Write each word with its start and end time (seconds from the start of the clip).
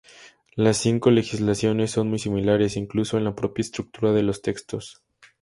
Las 0.55 0.77
cinco 0.77 1.11
legislaciones 1.11 1.91
son 1.91 2.09
muy 2.09 2.17
similares, 2.17 2.75
incluso 2.75 3.19
en 3.19 3.23
la 3.23 3.35
propia 3.35 3.61
estructura 3.61 4.11
de 4.13 4.23
los 4.23 4.41
textos. 4.41 5.03